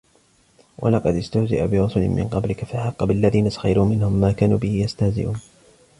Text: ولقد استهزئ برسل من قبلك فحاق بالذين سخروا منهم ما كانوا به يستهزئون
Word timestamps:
ولقد 0.79 1.07
استهزئ 1.15 1.67
برسل 1.67 2.09
من 2.09 2.27
قبلك 2.27 2.65
فحاق 2.65 3.03
بالذين 3.03 3.49
سخروا 3.49 3.85
منهم 3.85 4.13
ما 4.13 4.31
كانوا 4.31 4.57
به 4.57 4.71
يستهزئون 4.83 5.37